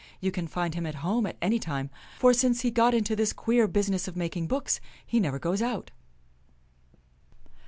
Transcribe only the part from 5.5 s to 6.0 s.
out."